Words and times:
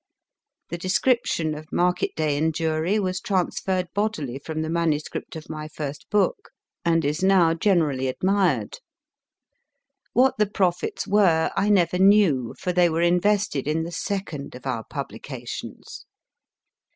The 0.69 0.79
description 0.79 1.53
of 1.53 1.71
market 1.71 2.15
day 2.15 2.35
in 2.35 2.53
Jewry 2.53 2.97
was 2.97 3.21
transferred 3.21 3.87
bodily 3.93 4.39
from 4.39 4.63
the 4.63 4.67
MS. 4.67 5.03
of 5.35 5.47
my 5.47 5.67
first 5.67 6.09
book, 6.09 6.49
and 6.83 7.05
is 7.05 7.21
now 7.21 7.53
generally 7.53 8.07
admired 8.07 8.79
ZANGWILL 8.79 10.09
169 10.13 10.23
What 10.23 10.37
the 10.39 10.51
profits 10.51 11.07
were 11.07 11.51
I 11.55 11.69
never 11.69 11.99
knew, 11.99 12.55
for 12.59 12.73
they 12.73 12.89
were 12.89 13.03
invested 13.03 13.67
in 13.67 13.83
the 13.83 13.91
second 13.91 14.55
of 14.55 14.65
our 14.65 14.83
publications. 14.89 16.07